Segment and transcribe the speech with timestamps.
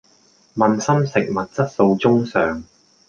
[0.57, 2.63] 問心食物質素中上